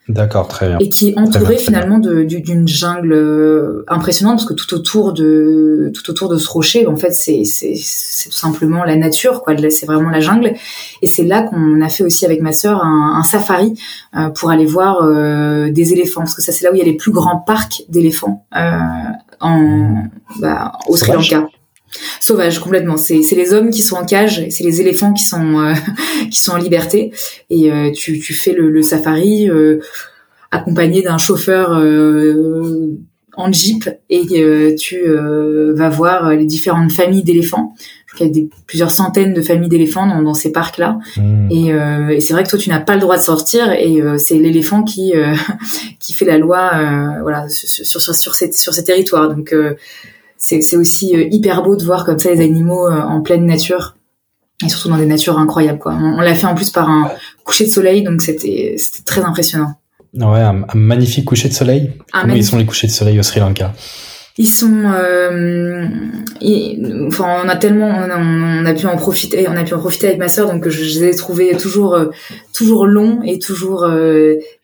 [0.09, 0.79] D'accord, très bien.
[0.79, 6.09] Et qui est entouré finalement d'une jungle euh, impressionnante parce que tout autour de tout
[6.11, 7.75] autour de ce rocher, en fait, c'est c'est
[8.29, 9.55] tout simplement la nature, quoi.
[9.71, 10.55] C'est vraiment la jungle.
[11.03, 13.75] Et c'est là qu'on a fait aussi avec ma sœur un, un safari
[14.17, 16.83] euh, pour aller voir euh, des éléphants, parce que ça c'est là où il y
[16.83, 18.47] a les plus grands parcs d'éléphants
[19.41, 20.05] en
[20.39, 21.49] bah, au Sri Lanka
[22.21, 22.97] sauvage complètement.
[22.97, 25.75] C'est les hommes qui sont en cage, c'est les éléphants qui sont euh,
[26.31, 27.13] qui sont en liberté.
[27.51, 29.81] Et euh, tu, tu fais le, le safari euh,
[30.51, 31.71] accompagné d'un chauffeur
[33.39, 34.97] en jeep et tu
[35.75, 37.75] vas voir les différentes familles d'éléphants.
[38.19, 40.99] Il y a des, plusieurs centaines de familles d'éléphants dans, dans, ces parcs-là.
[41.19, 41.51] Mmh.
[41.51, 41.67] Et,
[42.15, 44.85] et c'est vrai que toi, tu n'as pas le droit de sortir et c'est l'éléphant
[44.85, 45.13] qui
[46.01, 46.71] qui fait la loi,
[47.21, 49.29] voilà, sur sur, sur, sur, ces, sur ces territoires.
[49.29, 49.53] Donc
[50.39, 53.97] c'est aussi euh, hyper beau de voir comme ça les animaux euh, en pleine nature
[54.65, 55.95] et surtout dans des natures incroyables quoi.
[55.95, 57.11] On, l'a fait en plus par un
[57.45, 59.75] coucher de soleil donc c'était c'était très impressionnant.
[60.15, 61.93] Ouais, un, magnifique coucher de soleil.
[62.13, 63.75] Comment ils sont les couchers de soleil au Sri Lanka?
[64.39, 65.87] Ils sont, euh,
[67.07, 70.19] enfin, on a tellement, on a, pu en profiter, on a pu en profiter avec
[70.19, 71.99] ma sœur, donc je, les ai trouvés toujours,
[72.53, 73.87] toujours longs et toujours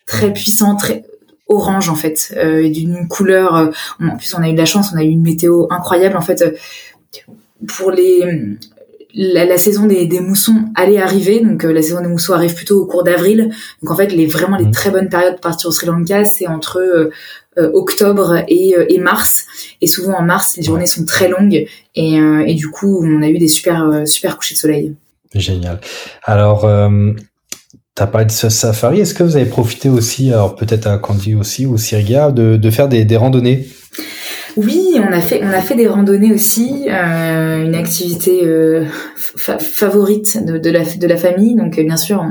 [0.06, 1.04] très puissants, très,
[1.52, 3.66] orange en fait euh, d'une couleur euh,
[4.00, 6.20] en plus on a eu de la chance on a eu une météo incroyable en
[6.20, 6.50] fait euh,
[7.68, 8.58] pour les
[9.14, 12.86] la, saison des, des, moussons allait arriver, donc la saison des moussons arrive plutôt au
[12.86, 13.50] cours d'avril.
[13.82, 16.46] Donc en fait, les vraiment les très bonnes périodes pour partir au Sri Lanka, c'est
[16.46, 17.10] entre
[17.58, 19.44] octobre et, et, mars.
[19.82, 23.28] Et souvent en mars, les journées sont très longues et, et du coup, on a
[23.28, 24.94] eu des super super couchers de soleil.
[25.34, 25.78] Génial.
[26.24, 26.64] Alors,
[27.94, 29.00] T'as parlé de ce safari.
[29.00, 32.70] Est-ce que vous avez profité aussi, alors peut-être à Candy aussi ou Siriga, de, de
[32.70, 33.66] faire des, randonnées?
[34.56, 38.84] Oui, on a fait on a fait des randonnées aussi, euh, une activité euh,
[39.36, 41.54] favorite de, la famille.
[41.54, 42.24] Donc bien sûr,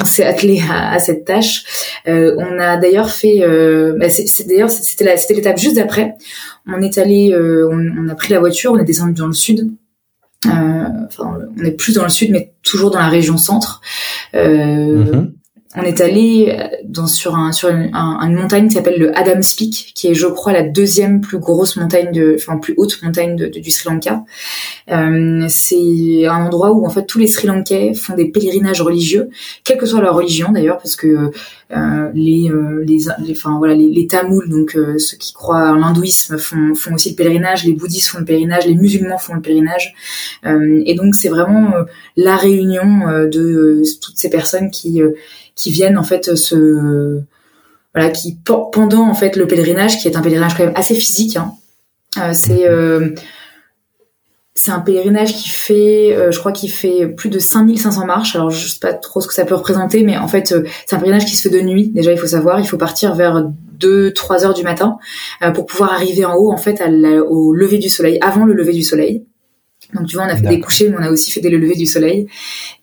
[0.00, 1.64] on, s'est attelé à, cette tâche.
[2.08, 4.06] Euh, on a d'ailleurs fait, euh, bah
[4.46, 6.14] d'ailleurs c'était l'étape juste d'après.
[6.66, 9.60] On est allé, euh, on, a pris la voiture, on est descendu dans le sud
[9.60, 9.83] euh,
[10.50, 13.80] enfin, on est plus dans le sud, mais toujours dans la région centre.
[14.34, 15.32] Euh, mhm
[15.76, 19.42] on est allé euh, dans, sur, un, sur une, une montagne qui s'appelle le Adams
[19.42, 23.34] Peak, qui est, je crois, la deuxième plus grosse montagne de, enfin plus haute montagne
[23.34, 24.24] de, du Sri Lanka.
[24.90, 29.30] Euh, c'est un endroit où en fait tous les Sri Lankais font des pèlerinages religieux,
[29.64, 31.32] quelle que soit leur religion d'ailleurs, parce que
[31.74, 35.74] euh, les, euh, les, enfin voilà, les, les Tamouls, donc euh, ceux qui croient en
[35.74, 39.40] l'hindouisme, font, font aussi le pèlerinage, les bouddhistes font le pèlerinage, les musulmans font le
[39.40, 39.94] pèlerinage,
[40.44, 41.72] et donc c'est vraiment
[42.16, 45.00] la réunion de toutes ces personnes qui
[45.54, 47.20] qui viennent en fait se
[47.94, 51.36] voilà qui pendant en fait le pèlerinage qui est un pèlerinage quand même assez physique
[51.36, 51.54] hein,
[52.32, 53.10] c'est euh,
[54.56, 58.36] c'est un pèlerinage qui fait, euh, je crois qu'il fait plus de 5500 marches.
[58.36, 60.94] Alors je sais pas trop ce que ça peut représenter, mais en fait euh, c'est
[60.94, 61.90] un pèlerinage qui se fait de nuit.
[61.90, 64.96] Déjà il faut savoir, il faut partir vers 2-3 heures du matin
[65.42, 68.54] euh, pour pouvoir arriver en haut en fait à au lever du soleil, avant le
[68.54, 69.24] lever du soleil.
[69.92, 71.74] Donc tu vois, on a fait des couchers, mais on a aussi fait des levées
[71.74, 72.26] du soleil.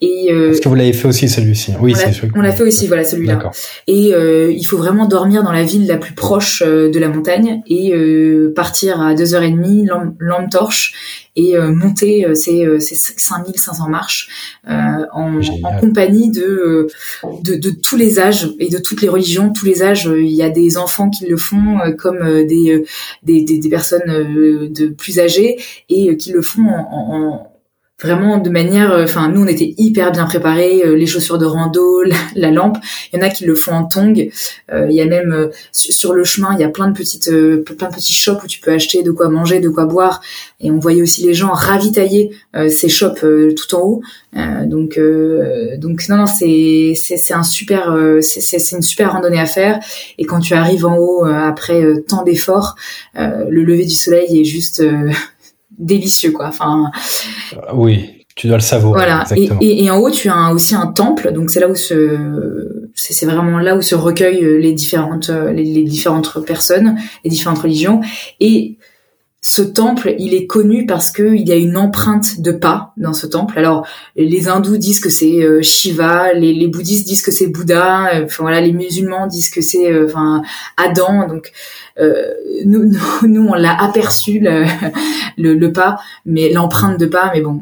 [0.02, 2.30] Et euh, est-ce que vous l'avez fait aussi celui-ci Oui, c'est sûr.
[2.36, 3.52] On l'a fait aussi, voilà celui-là.
[3.88, 7.10] Et euh, il faut vraiment dormir dans la ville la plus proche euh, de la
[7.10, 10.94] montagne et euh, partir à 2h30, lampe, lampe torche
[11.36, 16.88] et euh, monter euh, ces, euh, ces 5500 marches en, en, compagnie de,
[17.44, 20.10] de, de tous les âges et de toutes les religions, tous les âges.
[20.14, 22.84] Il y a des enfants qui le font comme des,
[23.24, 25.58] des, des, des personnes de plus âgées
[25.90, 27.51] et qui le font en, en
[28.02, 31.46] vraiment de manière euh, enfin nous on était hyper bien préparés euh, les chaussures de
[31.46, 32.02] rando
[32.36, 32.78] la, lampe.
[33.12, 34.30] Il y en a qui le font en tong
[34.72, 37.30] euh, il y a même sur le chemin il y a plein de petites
[37.66, 40.22] plein de petits shops où tu peux acheter de quoi manger de quoi boire.
[40.60, 42.32] Et on voyait aussi les gens ravitailler
[42.70, 44.02] ces shops tout en haut.
[44.66, 45.00] Donc
[45.78, 49.80] donc non non c'est c'est un super c'est une super randonnée à faire.
[50.18, 52.76] Et quand tu arrives en haut après tant d'efforts
[53.16, 54.84] le lever du soleil est juste
[55.78, 56.48] délicieux quoi.
[56.48, 56.92] Enfin.
[57.74, 58.94] Oui, tu dois le savoir.
[58.94, 59.26] Voilà.
[59.62, 63.60] Et, en haut, tu as aussi un temple, donc c'est là où se, c'est vraiment
[63.60, 68.02] là où se recueillent les différentes, les, différentes personnes, les différentes religions.
[68.40, 68.78] Et
[69.44, 73.14] ce temple, il est connu parce que il y a une empreinte de pas dans
[73.14, 73.58] ce temple.
[73.58, 78.14] Alors, les hindous disent que c'est euh, Shiva, les, les, bouddhistes disent que c'est Bouddha,
[78.14, 80.44] euh, enfin voilà, les musulmans disent que c'est euh, enfin
[80.78, 81.28] Adam.
[81.28, 81.54] Donc,
[82.00, 82.22] euh,
[82.66, 82.94] nous,
[83.28, 84.64] nous, on l'a aperçu le,
[85.38, 87.32] le, pas, mais l'empreinte de pas.
[87.34, 87.60] Mais bon,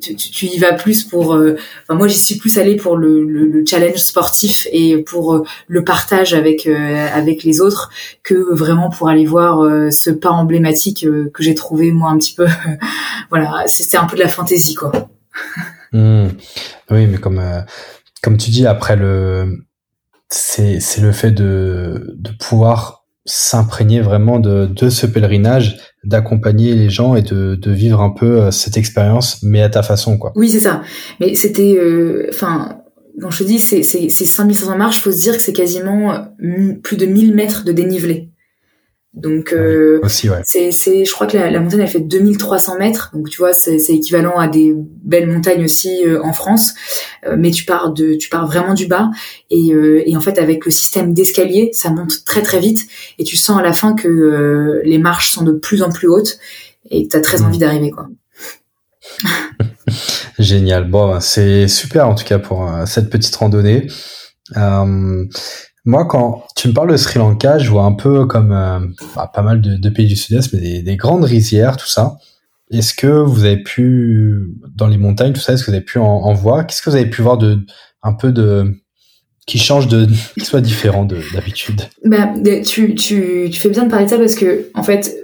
[0.00, 1.32] tu, tu, y vas plus pour.
[1.32, 6.32] Enfin, moi, j'y suis plus allée pour le, le, challenge sportif et pour le partage
[6.32, 7.90] avec avec les autres
[8.22, 12.46] que vraiment pour aller voir ce pas emblématique que j'ai trouvé moi un petit peu.
[13.30, 14.92] voilà, c'était un peu de la fantaisie quoi.
[15.92, 16.28] Mmh.
[16.90, 17.42] Oui, mais comme
[18.22, 19.64] comme tu dis après le
[20.28, 26.90] c'est c'est le fait de de pouvoir s'imprégner vraiment de, de ce pèlerinage, d'accompagner les
[26.90, 30.32] gens et de, de vivre un peu euh, cette expérience, mais à ta façon, quoi.
[30.34, 30.82] Oui, c'est ça.
[31.20, 32.80] Mais c'était, euh, enfin,
[33.20, 36.12] quand je te dis, c'est, c'est, c'est 5500 marches, faut se dire que c'est quasiment
[36.12, 38.31] euh, plus de 1000 mètres de dénivelé.
[39.14, 43.28] Donc euh, c'est c'est je crois que la, la, montagne elle fait 2300 mètres donc
[43.28, 46.72] tu vois c'est c'est équivalent à des belles montagnes aussi euh, en France
[47.26, 49.10] euh, mais tu pars de tu pars vraiment du bas
[49.50, 49.72] et
[50.06, 52.86] et en fait avec le système d'escalier ça monte très très vite
[53.18, 56.38] et tu sens à la fin que les marches sont de plus en plus hautes
[56.90, 57.44] et tu as très mmh.
[57.44, 58.08] envie d'arriver quoi.
[60.38, 60.88] Génial.
[60.88, 63.88] Bon, c'est super en tout cas pour cette petite randonnée.
[64.56, 65.24] Euh,
[65.84, 68.78] moi, quand tu me parles de Sri Lanka, je vois un peu comme euh,
[69.16, 72.18] bah, pas mal de, pays du Sud-Est, mais des, des, grandes rizières, tout ça.
[72.70, 75.98] Est-ce que vous avez pu, dans les montagnes, tout ça, est-ce que vous avez pu
[75.98, 76.66] en, voir?
[76.66, 77.58] Qu'est-ce que vous avez pu voir de
[78.02, 78.80] un peu de
[79.46, 80.06] qui change de
[80.38, 81.82] qui soit différent de d'habitude?
[82.04, 82.32] Bah,
[82.64, 85.14] tu, tu, tu fais bien de parler de ça parce que en fait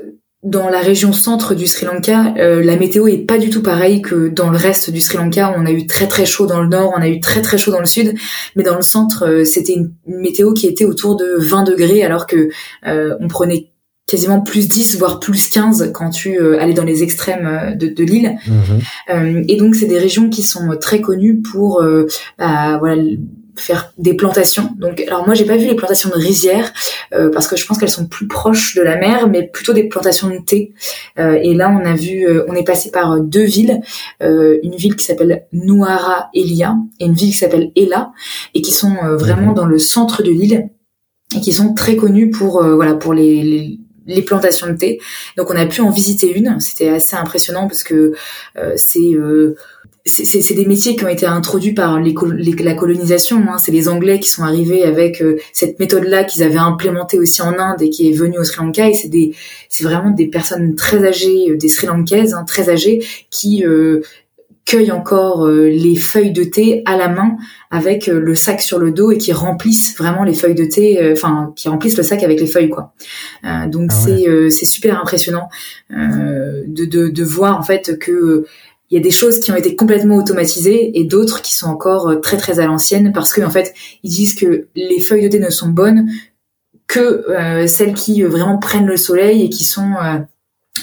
[0.44, 4.02] dans la région centre du Sri Lanka, euh, la météo est pas du tout pareille
[4.02, 5.52] que dans le reste du Sri Lanka.
[5.56, 7.72] On a eu très très chaud dans le nord, on a eu très très chaud
[7.72, 8.14] dans le sud,
[8.54, 12.26] mais dans le centre, euh, c'était une, météo qui était autour de 20 degrés, alors
[12.26, 12.50] que
[12.86, 13.70] euh, on prenait
[14.06, 18.38] quasiment plus 10 voire plus 15 quand tu allais dans les extrêmes de, de l'île
[19.10, 19.44] Mhm.
[19.46, 21.84] et donc c'est des régions qui sont très connues pour
[22.38, 23.02] bah, voilà
[23.58, 24.70] faire des plantations.
[24.76, 26.72] Donc, alors moi j'ai pas vu les plantations de rizières
[27.12, 29.84] euh, parce que je pense qu'elles sont plus proches de la mer, mais plutôt des
[29.84, 30.72] plantations de thé.
[31.18, 33.80] Euh, et là on a vu, euh, on est passé par deux villes,
[34.20, 38.12] une ville qui s'appelle Nouara Elia et une ville qui s'appelle Ela,
[38.54, 40.68] et qui sont vraiment dans le centre de l'île
[41.36, 44.98] et qui sont très connues pour voilà pour les, les les plantations de thé.
[45.36, 46.58] Donc on a pu en visiter une.
[46.58, 48.14] C'était assez impressionnant parce que
[48.56, 49.54] euh, c'est euh,
[50.08, 52.14] c'est des métiers qui ont été introduits par les,
[52.60, 53.44] la colonisation.
[53.48, 53.58] Hein.
[53.58, 57.58] C'est les Anglais qui sont arrivés avec euh, cette méthode-là qu'ils avaient implémentée aussi en
[57.58, 58.88] Inde et qui est venue au Sri Lanka.
[58.88, 59.34] Et c'est des,
[59.68, 64.00] c'est vraiment des personnes très âgées, des Sri Lankaises hein, très âgées, qui euh,
[64.68, 67.36] cueillent encore euh, les feuilles de thé à la main
[67.70, 71.02] avec euh, le sac sur le dos et qui remplissent vraiment les feuilles de thé,
[71.02, 72.92] euh, enfin qui remplissent le sac avec les feuilles quoi.
[73.66, 75.48] donc ah c'est c'est super impressionnant
[75.90, 78.44] de, de, de voir en fait que
[78.90, 82.20] il y a des choses qui ont été complètement automatisées et d'autres qui sont encore
[82.22, 85.38] très très à l'ancienne parce que en fait ils disent que les feuilles de thé
[85.38, 86.08] ne sont bonnes
[86.86, 89.94] que celles qui vraiment prennent le soleil et qui sont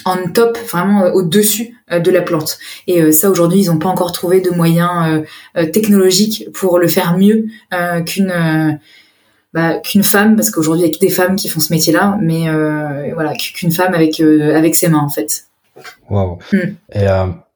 [0.06, 2.58] en top, vraiment euh, au-dessus euh, de la plante.
[2.88, 5.24] Et euh, ça, aujourd'hui, ils n'ont pas encore trouvé de moyens
[5.74, 7.48] technologiques pour le faire mieux
[8.06, 8.80] qu'une
[9.54, 12.18] bah, qu'une femme, parce qu'aujourd'hui, il y a que des femmes qui font ce métier-là,
[12.22, 12.50] mais
[13.14, 15.46] voilà, qu'une femme avec avec ses mains, en fait.
[16.94, 17.06] Et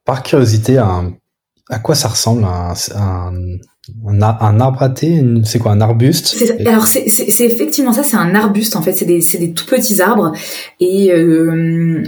[0.09, 5.81] par curiosité, à quoi ça ressemble un, un, un, arbre à thé C'est quoi un
[5.81, 6.35] arbuste?
[6.65, 7.05] Alors c'est
[7.41, 8.93] effectivement ça, c'est un arbuste en fait.
[8.93, 10.33] C'est des, des tout petits arbres.
[10.79, 12.03] Et euh,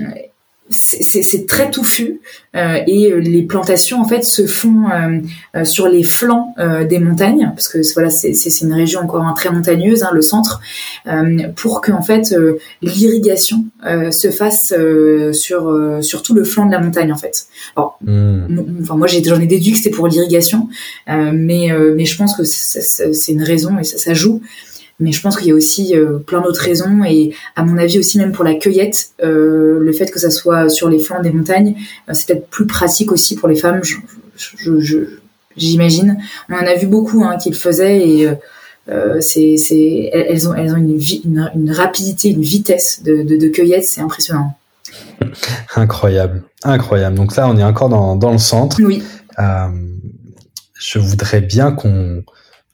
[0.71, 2.21] c'est très touffu
[2.55, 6.53] euh, et euh, les plantations en fait se font euh, sur les flancs
[6.89, 10.61] des montagnes parce que voilà c'est une région encore très montagneuse hein, le centre
[11.55, 12.35] pour que en fait
[12.81, 14.73] l'irrigation se fasse
[15.33, 17.47] sur sur tout le flanc de la montagne en fait.
[17.75, 18.81] Alors, hmm.
[18.81, 20.69] enfin moi j'en ai, déduit que c'était pour l'irrigation
[21.07, 24.41] mais mais je pense que c'est une raison et ça, ça joue
[24.99, 27.99] mais je pense qu'il y a aussi euh, plein d'autres raisons et à mon avis
[27.99, 31.31] aussi même pour la cueillette, euh, le fait que ça soit sur les flancs des
[31.31, 31.75] montagnes,
[32.07, 33.81] euh, c'est peut-être plus pratique aussi pour les femmes.
[35.57, 36.17] J'imagine.
[36.49, 38.29] On en a vu beaucoup hein, qui le faisaient et
[39.19, 43.47] c'est, c'est, elles ont, elles ont une, une, une rapidité, une vitesse de, de, de
[43.47, 44.55] cueillette, c'est impressionnant.
[45.75, 47.15] Incroyable, incroyable.
[47.15, 48.77] Donc là, on est encore dans, dans le centre.
[48.81, 49.01] Oui.
[50.75, 52.23] je voudrais bien qu'on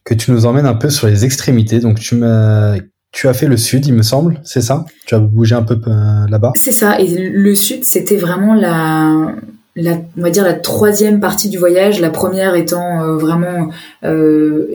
[0.07, 1.79] que tu nous emmènes un peu sur les extrémités.
[1.79, 2.75] Donc tu m'as
[3.11, 4.85] tu as fait le sud, il me semble, c'est ça?
[5.05, 6.53] Tu as bougé un peu euh, là-bas?
[6.55, 6.99] C'est ça.
[6.99, 9.33] Et le sud, c'était vraiment la,
[9.75, 11.99] la, on va dire la troisième partie du voyage.
[11.99, 13.69] La première étant euh, vraiment
[14.03, 14.67] euh,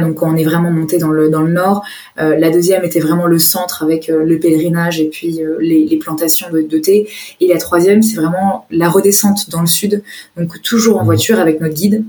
[0.00, 1.84] donc on est vraiment monté dans le dans le nord.
[2.20, 6.48] Euh, la deuxième était vraiment le centre avec le pèlerinage et puis les, les, plantations
[6.52, 7.08] de, de, thé.
[7.40, 10.02] Et la troisième, c'est vraiment la redescente dans le sud,
[10.36, 11.06] donc toujours en mmh.
[11.06, 12.04] voiture avec notre guide.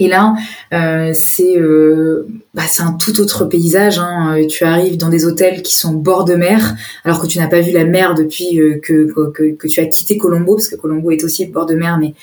[0.00, 0.34] Et là,
[0.74, 3.98] euh, c'est euh, bah, un tout autre paysage.
[3.98, 4.44] Hein.
[4.48, 7.60] Tu arrives dans des hôtels qui sont bord de mer, alors que tu n'as pas
[7.60, 11.22] vu la mer depuis euh, que, que, tu as quitté Colombo, parce que Colombo est
[11.22, 12.14] aussi bord de mer, mais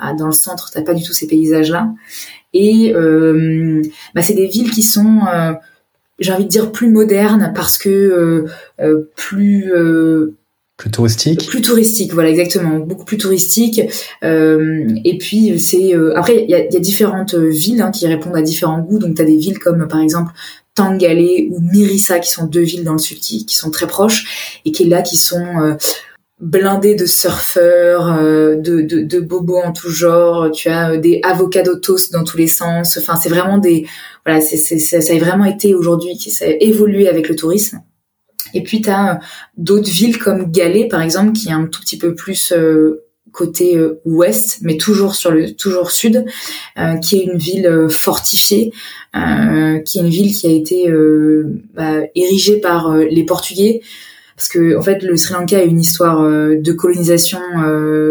[0.00, 1.92] ah, dans le centre, t'as pas du tout ces paysages-là.
[2.54, 3.82] Et euh,
[4.14, 5.52] bah, c'est des villes qui sont, euh,
[6.18, 8.46] j'ai envie de dire, plus modernes parce que
[9.14, 9.72] plus
[10.76, 12.78] plus touristique Plus touristique, voilà, exactement.
[12.78, 13.80] Beaucoup plus touristique.
[14.24, 15.94] Euh, et puis, c'est...
[15.94, 18.98] Euh, après, il y a, y a, différentes villes hein, qui répondent à différents goûts.
[18.98, 20.32] Donc, tu as des villes comme, par exemple,
[20.74, 24.58] Tangale ou Mirissa, qui sont deux villes dans le sud qui, qui sont très proches,
[24.64, 25.60] et qui, là, qui sont...
[25.60, 25.74] Euh,
[26.40, 30.50] blindées de surfeurs, euh, de, de, de, bobos en tout genre.
[30.50, 32.98] Tu as des avocados toast dans tous les sens.
[33.00, 33.86] Enfin, c'est vraiment des
[34.26, 37.80] voilà, c'est, ça, ça a vraiment été aujourd'hui, ça a évolué avec le tourisme.
[38.54, 39.18] Et puis tu as euh,
[39.56, 43.76] d'autres villes comme Galais par exemple qui est un tout petit peu plus euh, côté
[43.76, 46.26] euh, ouest, mais toujours sur le toujours sud,
[47.00, 48.72] qui est une ville fortifiée,
[49.14, 50.92] qui est une ville qui a été
[51.72, 53.80] bah, érigée par les Portugais,
[54.36, 57.40] parce que en fait le Sri Lanka a une histoire de colonisation,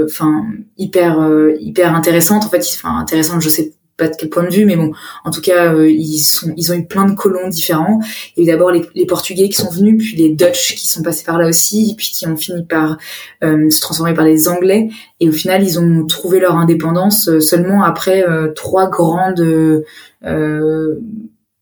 [0.06, 0.48] enfin
[0.80, 1.20] hyper
[1.60, 2.44] hyper intéressante.
[2.46, 3.74] En fait, enfin intéressante, je sais
[4.08, 4.92] de quel point de vue, mais bon,
[5.24, 8.00] en tout cas, euh, ils ont eu plein de colons différents.
[8.36, 11.02] Il y a eu d'abord les, Portugais qui sont venus, puis les Dutch qui sont
[11.02, 12.98] passés par là aussi, puis qui ont fini par
[13.44, 14.90] euh, se transformer par les Anglais.
[15.20, 19.84] Et au final, ils ont trouvé leur indépendance euh, seulement après trois grandes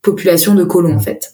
[0.01, 1.33] populations de colons, en fait.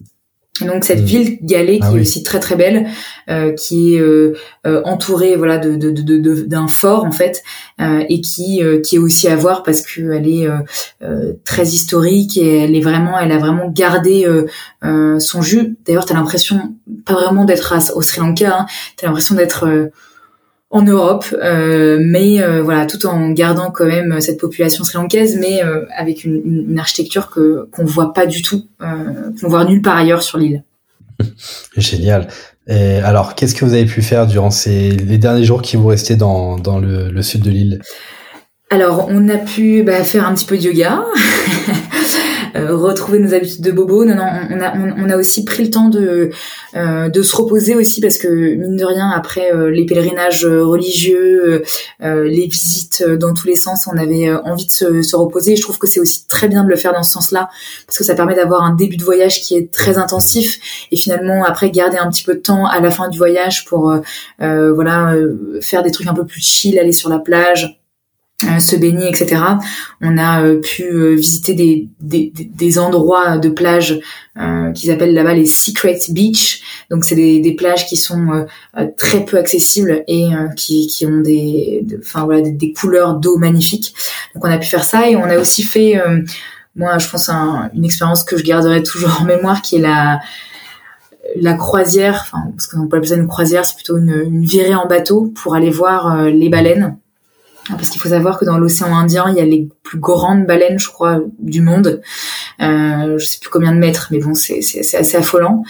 [0.62, 1.06] Donc cette hmm.
[1.06, 2.88] ville Galé qui ah est aussi très très belle,
[3.30, 7.44] euh, qui est euh, euh, entourée voilà de d'un de, de, fort en fait
[7.80, 10.48] et qui qui est aussi à voir parce que elle est
[11.44, 14.26] très historique et elle est vraiment elle a vraiment gardé
[14.82, 15.76] son jus.
[15.86, 18.66] D'ailleurs t'as l'impression pas vraiment d'être au Sri Lanka, hein,
[18.98, 19.90] t'as l'impression d'être
[20.76, 25.64] en Europe, euh, mais euh, voilà, tout en gardant quand même cette population sri-lankaise, mais
[25.64, 29.96] euh, avec une, une, architecture que qu'on voit pas du tout, qu'on voit nulle part
[29.96, 30.66] ailleurs sur l'île.
[31.78, 32.28] Génial.
[32.68, 35.88] Et alors, qu'est-ce que vous avez pu faire durant ces les derniers jours qui vous
[35.88, 37.82] restaient dans dans le, le sud de l'île?
[38.70, 41.06] Alors, on a pu bah, faire un petit peu de yoga.
[42.56, 44.06] Euh, retrouver nos habitudes de bobo.
[44.06, 46.32] Non, non, on a, on, a aussi pris le temps de,
[46.76, 51.64] euh, de se reposer aussi parce que mine de rien, après euh, les pèlerinages religieux,
[52.02, 55.56] les visites dans tous les sens, on avait envie de se, se reposer.
[55.56, 57.50] je trouve que c'est aussi très bien de le faire dans ce sens-là
[57.86, 60.60] parce que ça permet d'avoir un début de voyage qui est très intensif
[60.92, 63.94] et finalement après garder un petit peu de temps à la fin du voyage pour
[64.40, 65.14] voilà
[65.62, 67.80] faire des trucs un peu plus chill, aller sur la plage
[68.60, 69.42] se baigner, etc.
[70.02, 74.00] On a euh, pu euh, visiter des, des, des, endroits de plage
[74.74, 76.86] qu'ils appellent là-bas les secret beach.
[76.92, 78.46] Donc c'est des, des, plages qui sont
[78.98, 83.96] très peu accessibles et qui, qui ont des, enfin voilà, des, couleurs d'eau magnifiques.
[84.34, 85.98] Donc on a pu faire ça et on a aussi fait,
[86.76, 90.20] moi je pense une expérience que je garderai toujours en mémoire, qui est la
[91.38, 94.76] la croisière, enfin parce qu'on peut appeler ça une croisière, c'est plutôt une, une virée
[94.76, 96.98] en bateau pour aller voir les baleines.
[97.70, 100.46] Ah, parce qu'il faut savoir que dans l'océan Indien, il y a les plus grandes
[100.46, 102.02] baleines, je crois, du monde.
[102.62, 105.64] Euh, je sais plus combien de mètres, mais bon, c'est assez affolant.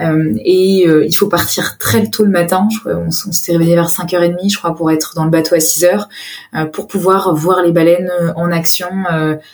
[0.00, 2.66] Euh, et euh, il faut partir très tôt le matin.
[2.72, 5.58] Je crois, on, s'était réveillé vers 5h30, je crois, pour être dans le bateau à
[5.58, 6.06] 6h,
[6.54, 8.88] euh, pour pouvoir voir les baleines en action,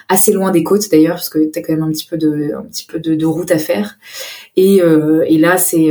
[0.09, 2.53] assez loin des côtes d'ailleurs, parce que tu as quand même un petit peu de,
[2.57, 3.99] un petit peu de, de route à faire.
[4.57, 4.81] Et,
[5.27, 5.91] et là, c'est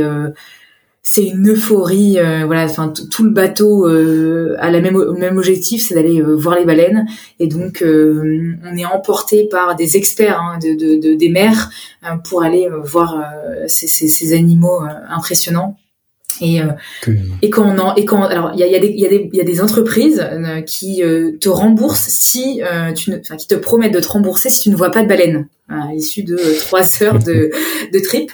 [1.02, 5.82] c'est une euphorie euh, voilà enfin tout le bateau euh, a la même même objectif
[5.82, 7.06] c'est d'aller euh, voir les baleines.
[7.38, 11.70] Et donc on est emporté par des experts hein, de, de, des mers
[12.28, 13.22] pour aller voir
[13.66, 15.76] ces, ces, animaux impressionnants
[16.40, 16.60] et,
[17.42, 19.08] et quand on en, et quand alors il y a, y, a des, y, a
[19.08, 20.24] des, y a des entreprises
[20.66, 21.02] qui
[21.40, 22.60] te remboursent si
[22.96, 25.08] tu ne, enfin qui te promettent de te rembourser si tu ne vois pas de
[25.08, 27.50] baleines à l'issue de euh, trois heures de,
[27.92, 28.30] de trip.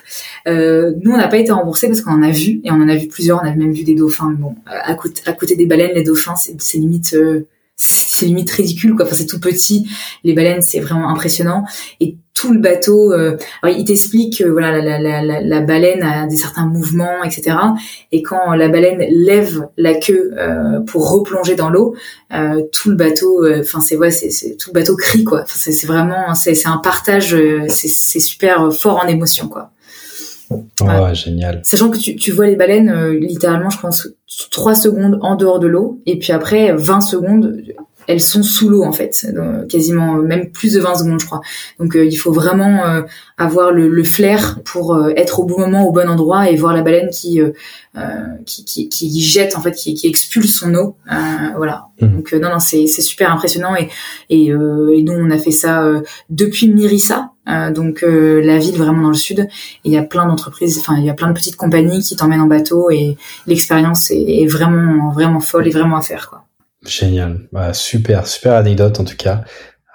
[0.47, 2.89] Euh, nous, on n'a pas été remboursés parce qu'on en a vu et on en
[2.89, 3.41] a vu plusieurs.
[3.43, 4.35] On a même vu des dauphins.
[4.39, 8.95] bon, à côté, à côté des baleines, les dauphins, c'est limite, euh, c'est limite ridicule.
[8.95, 9.05] Quoi.
[9.05, 9.89] Enfin, c'est tout petit.
[10.25, 11.65] Les baleines, c'est vraiment impressionnant.
[12.01, 13.13] Et tout le bateau.
[13.13, 17.25] Euh, alors, il t'explique que voilà, la, la, la, la, baleine a des certains mouvements,
[17.25, 17.57] etc.
[18.13, 21.95] Et quand la baleine lève la queue euh, pour replonger dans l'eau,
[22.33, 25.43] euh, tout le bateau, euh, enfin c'est ouais, c'est tout le bateau crie quoi.
[25.43, 29.71] Enfin, c'est vraiment, c'est un partage, euh, c'est super fort en émotion quoi.
[30.81, 31.61] Ouais, génial.
[31.65, 34.09] Sachant que tu, tu vois les baleines, littéralement, je pense,
[34.51, 37.63] 3 secondes en dehors de l'eau, et puis après 20 secondes
[38.07, 39.27] elles sont sous l'eau en fait,
[39.69, 41.41] quasiment même plus de 20 secondes je crois.
[41.79, 43.03] Donc euh, il faut vraiment euh,
[43.39, 46.75] avoir le, le, flair pour euh, être au bon moment, au bon endroit et voir
[46.75, 47.41] la baleine qui
[48.45, 50.97] qui, qui, qui, jette en fait, qui, qui expulse son eau.
[51.57, 51.87] voilà.
[52.01, 52.09] Mmh.
[52.09, 53.89] Donc non non c'est c'est super impressionnant et
[54.29, 54.53] et, et
[55.03, 55.83] nous on a fait ça
[56.29, 57.31] depuis Mirissa.
[57.75, 59.49] donc la ville vraiment dans le sud et
[59.85, 62.43] il y a plein d'entreprises enfin il y a plein de petites compagnies qui t'emmènent
[62.43, 63.17] en bateau et
[63.47, 66.46] l'expérience est, est, vraiment vraiment folle et vraiment à faire quoi
[66.87, 67.49] Génial.
[67.53, 69.45] Bah, super, super anecdote en tout cas.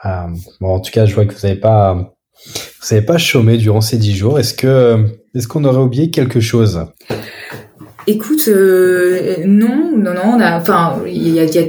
[0.05, 0.27] Euh,
[0.59, 3.81] bon, en tout cas, je vois que vous n'avez pas, vous n'avez pas chômé durant
[3.81, 4.39] ces dix jours.
[4.39, 6.85] Est-ce que, est-ce qu'on aurait oublié quelque chose?
[8.07, 10.33] Écoute, euh, non, non, non.
[10.35, 11.63] On a, enfin, il y a, y a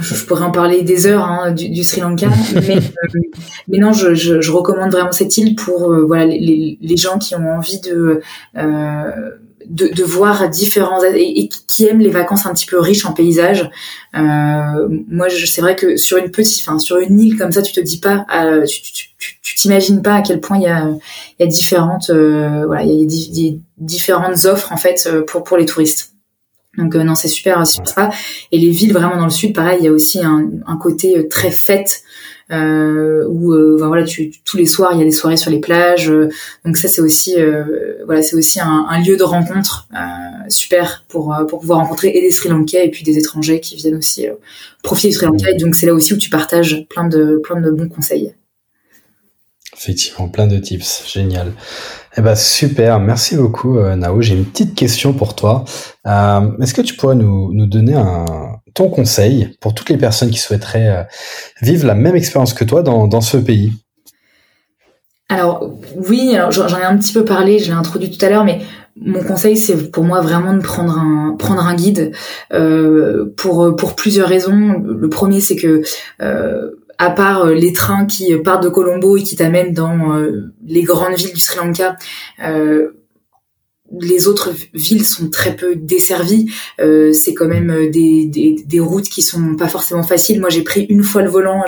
[0.00, 3.20] je, pourrais en parler des heures hein, du, du, Sri Lanka, mais, euh,
[3.68, 7.18] mais non, je, je, je, recommande vraiment cette île pour euh, voilà les, les, gens
[7.18, 8.20] qui ont envie de
[8.56, 9.30] euh,
[9.66, 13.70] de, de, voir différents et, qui aiment les vacances un petit peu riches en paysages.
[14.16, 17.72] Euh, moi, c'est vrai que sur une petite, enfin sur une île comme ça, tu
[17.72, 18.66] te dis pas, euh,
[19.42, 20.88] tu t'imagines pas à quel point il y a,
[21.38, 25.56] y a différentes, euh, voilà, il y a, différentes offres en fait euh, pour pour
[25.56, 26.12] les touristes.
[26.78, 28.10] Donc euh, non, c'est super, super ça.
[28.52, 31.28] Et les villes vraiment dans le sud, pareil, il y a aussi un, un côté
[31.28, 32.02] très fête
[32.50, 35.60] euh, où euh, voilà, tu, tous les soirs il y a des soirées sur les
[35.60, 36.10] plages.
[36.10, 36.28] Euh,
[36.64, 39.88] donc ça c'est aussi euh, voilà, c'est aussi un, un, lieu de rencontre
[40.48, 43.96] super pour pour pouvoir rencontrer et des Sri Lankais et puis des étrangers qui viennent
[43.96, 44.26] aussi
[44.82, 45.50] profiter du Sri Lanka.
[45.50, 48.34] Et donc c'est là aussi où tu partages plein de plein de bons conseils.
[49.76, 51.52] Effectivement, plein de tips, génial.
[52.16, 54.20] Eh ben super, merci beaucoup Nao.
[54.20, 55.64] J'ai une petite question pour toi.
[56.06, 60.30] Euh, Est-ce que tu pourrais nous, nous donner un, ton conseil pour toutes les personnes
[60.30, 61.02] qui souhaiteraient euh,
[61.62, 63.72] vivre la même expérience que toi dans, ce pays?
[65.28, 65.70] Alors
[66.08, 68.60] oui, alors j'en ai un petit peu parlé, je l'ai introduit tout à l'heure, mais
[68.96, 70.98] mon conseil c'est pour moi vraiment de prendre
[71.66, 72.12] un guide
[72.52, 74.82] euh, pour plusieurs raisons.
[74.84, 75.82] Le premier c'est que
[76.20, 80.20] euh, à part les trains qui partent de Colombo et qui t'amènent dans
[80.66, 81.96] les grandes villes du Sri Lanka,
[83.98, 86.50] les autres villes sont très peu desservies.
[86.80, 90.40] Euh, c'est quand même euh, des, des, routes qui sont pas forcément faciles.
[90.40, 91.64] Moi, j'ai pris une fois le volant.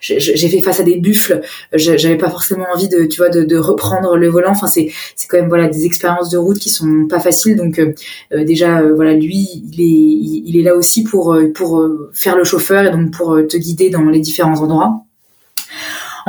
[0.00, 1.40] J'ai fait face à des buffles.
[1.72, 4.50] J'avais pas forcément envie de, tu vois, de, reprendre le volant.
[4.50, 7.56] Enfin, c'est c'est quand même voilà des expériences de route qui sont pas faciles.
[7.56, 7.92] Donc euh,
[8.32, 12.84] euh déjà, voilà, lui, il est il est là aussi pour pour faire le chauffeur
[12.84, 15.04] et donc pour te guider dans les différents endroits.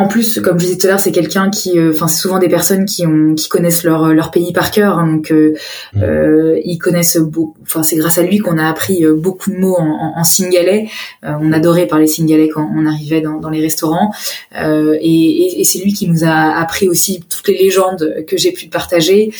[0.01, 2.39] En plus, comme je disais tout à l'heure, c'est quelqu'un qui, euh, enfin, c'est souvent
[2.39, 5.53] des personnes qui ont, qui connaissent leur leur pays par cœur, hein, donc euh,
[5.93, 6.01] mmh.
[6.01, 7.55] euh, ils connaissent beaucoup.
[7.61, 10.87] Enfin, c'est grâce à lui qu'on a appris beaucoup de mots en, en, en singalais.
[11.21, 14.11] on adorait parler singalais quand on arrivait dans, dans les restaurants,
[14.55, 18.53] et, et, et c'est lui qui nous a appris aussi toutes les légendes que j'ai
[18.53, 19.31] pu partager.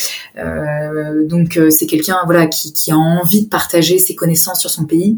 [1.25, 5.17] donc, c'est quelqu'un, voilà, qui, qui a envie de partager ses connaissances sur son pays.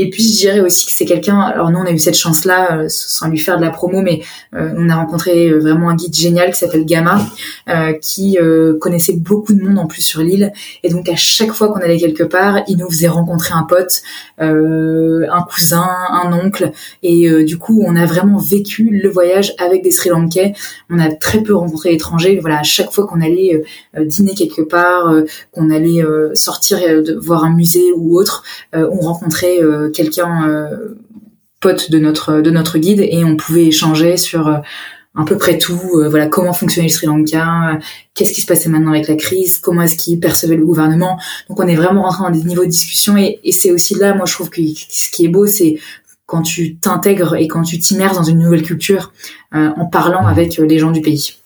[0.00, 1.40] Et puis je dirais aussi que c'est quelqu'un.
[1.40, 4.22] Alors nous on a eu cette chance-là, euh, sans lui faire de la promo, mais
[4.54, 7.20] euh, on a rencontré euh, vraiment un guide génial qui s'appelle Gamma,
[8.00, 8.38] qui
[8.80, 10.52] connaissait beaucoup de monde en plus sur l'île.
[10.84, 14.02] Et donc à chaque fois qu'on allait quelque part, il nous faisait rencontrer un pote,
[14.38, 16.70] un cousin, un oncle.
[17.02, 20.54] Et du coup on a vraiment vécu le voyage avec des Sri Lankais.
[20.90, 22.38] On a très peu rencontré d'étrangers.
[22.40, 23.62] Voilà, à chaque fois qu'on allait
[24.00, 25.12] dîner quelque part,
[25.52, 26.02] qu'on allait
[26.34, 26.78] sortir
[27.20, 30.94] voir un musée ou autre, on rencontrait quelqu'un euh,
[31.60, 34.58] pote de notre de notre guide et on pouvait échanger sur euh,
[35.14, 37.78] à peu près tout, euh, voilà comment fonctionnait le Sri Lanka,
[38.14, 41.18] qu'est-ce qui se passait maintenant avec la crise, comment est-ce qu'il percevait le gouvernement.
[41.48, 44.14] Donc on est vraiment rentré dans des niveaux de discussion et, et c'est aussi là,
[44.14, 45.78] moi je trouve que ce qui est beau, c'est
[46.26, 49.12] quand tu t'intègres et quand tu t'immerses dans une nouvelle culture
[49.52, 51.37] en parlant avec les gens du pays.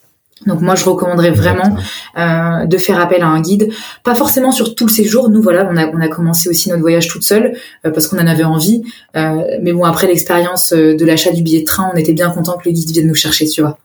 [0.47, 1.77] Donc moi je recommanderais vraiment
[2.19, 3.71] euh, de faire appel à un guide,
[4.03, 5.31] pas forcément sur tout le séjour.
[5.31, 8.19] Nous voilà, on a on a commencé aussi notre voyage toute seule euh, parce qu'on
[8.19, 8.83] en avait envie.
[9.17, 12.31] Euh, mais bon après l'expérience euh, de l'achat du billet de train, on était bien
[12.31, 13.79] content que le guide vienne nous chercher, tu vois.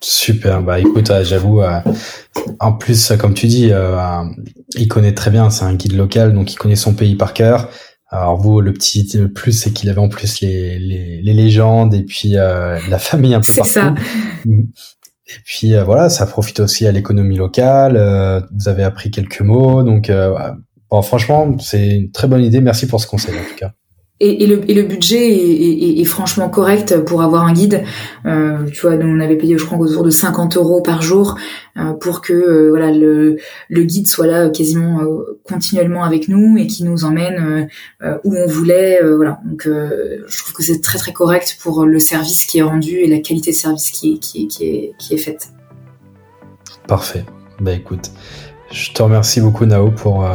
[0.00, 1.62] Super, bah écoute, j'avoue,
[2.60, 3.72] en plus comme tu dis,
[4.76, 7.70] il connaît très bien, c'est un guide local, donc il connaît son pays par cœur.
[8.08, 11.92] Alors vous, le petit le plus, c'est qu'il avait en plus les, les, les légendes
[11.94, 13.72] et puis la famille un peu partout.
[13.72, 13.94] C'est ça.
[15.28, 17.96] Et puis euh, voilà, ça profite aussi à l'économie locale.
[17.96, 20.36] Euh, vous avez appris quelques mots, donc euh,
[21.02, 22.60] franchement, c'est une très bonne idée.
[22.60, 23.72] Merci pour ce conseil en tout cas.
[24.18, 27.84] Et, le, et, le, budget est, est, est, franchement correct pour avoir un guide.
[28.24, 31.36] Euh, tu vois, nous on avait payé, je crois, autour de 50 euros par jour
[31.76, 33.36] euh, pour que euh, voilà le,
[33.70, 35.02] guide soit là quasiment
[35.44, 37.68] continuellement avec nous et qui nous emmène
[38.24, 39.00] où on voulait.
[39.04, 42.96] voilà, donc je trouve que c'est très très correct pour le service qui est rendu
[42.96, 45.50] et la qualité de service qui, qui, qui, est, qui est faite.
[46.88, 47.26] Parfait.
[47.60, 48.12] Bah écoute,
[48.70, 50.26] je te remercie beaucoup Nao pour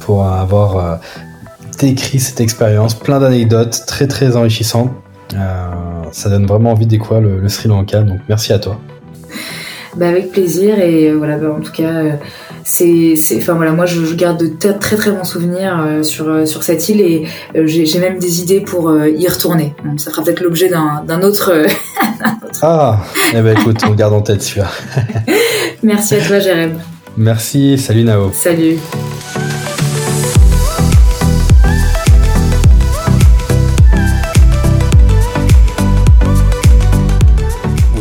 [0.00, 1.00] pour avoir
[1.84, 4.92] écrit cette expérience, plein d'anecdotes très très enrichissantes.
[5.34, 5.38] Euh,
[6.12, 8.78] ça donne vraiment envie de découvrir le, Sri Lanka, donc merci à toi.
[9.96, 12.12] Bah avec plaisir et euh, voilà bah, en tout cas euh,
[12.64, 17.00] c'est enfin voilà moi je, garde de très très bons souvenirs sur sur cette île
[17.00, 17.26] et
[17.64, 19.74] j'ai même des idées pour y retourner.
[19.86, 21.50] Donc ça fera peut-être l'objet d'un autre,
[22.62, 23.00] ah
[23.32, 24.68] eh ben écoute on garde en tête celui-là.
[25.82, 26.78] Merci à toi Jérém.
[27.16, 28.30] Merci salut Nao.
[28.34, 28.76] Salut